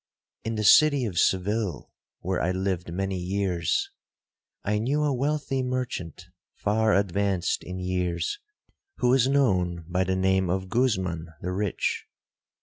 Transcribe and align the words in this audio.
'In 0.43 0.55
the 0.55 0.63
city 0.63 1.05
of 1.05 1.19
Seville, 1.19 1.91
where 2.21 2.41
I 2.41 2.49
lived 2.49 2.91
many 2.91 3.19
years, 3.19 3.91
I 4.63 4.79
knew 4.79 5.03
a 5.03 5.13
wealthy 5.13 5.61
merchant, 5.61 6.25
far 6.55 6.95
advanced 6.95 7.63
in 7.63 7.77
years, 7.77 8.39
who 8.97 9.09
was 9.09 9.27
known 9.27 9.85
by 9.87 10.03
the 10.03 10.15
name 10.15 10.49
of 10.49 10.69
Guzman 10.69 11.27
the 11.41 11.51
rich. 11.51 12.05